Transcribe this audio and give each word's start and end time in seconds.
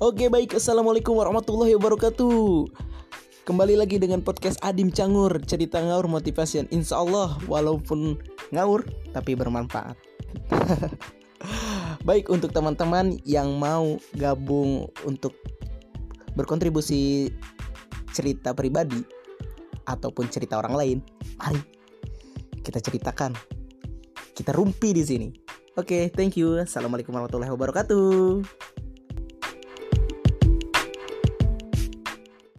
Oke 0.00 0.32
baik, 0.32 0.56
Assalamualaikum 0.56 1.12
warahmatullahi 1.12 1.76
wabarakatuh. 1.76 2.72
Kembali 3.44 3.76
lagi 3.76 4.00
dengan 4.00 4.24
podcast 4.24 4.56
Adim 4.64 4.88
Cangur 4.88 5.28
Cerita 5.44 5.76
ngaur 5.76 6.08
motivasi 6.08 6.64
Insya 6.72 7.04
Allah 7.04 7.36
walaupun 7.44 8.16
ngaur 8.48 8.88
tapi 9.12 9.36
bermanfaat. 9.36 10.00
Baik 12.08 12.32
untuk 12.32 12.48
teman-teman 12.48 13.20
yang 13.28 13.60
mau 13.60 14.00
gabung 14.16 14.88
untuk 15.04 15.36
berkontribusi 16.32 17.28
cerita 18.16 18.56
pribadi 18.56 19.04
Ataupun 19.84 20.32
cerita 20.32 20.56
orang 20.56 20.80
lain 20.80 20.98
Mari 21.36 21.60
kita 22.64 22.80
ceritakan. 22.80 23.36
Kita 24.32 24.56
rumpi 24.56 24.96
di 24.96 25.04
sini. 25.04 25.28
Oke, 25.76 26.08
thank 26.08 26.40
you. 26.40 26.56
Assalamualaikum 26.56 27.12
warahmatullahi 27.12 27.52
wabarakatuh. 27.52 28.69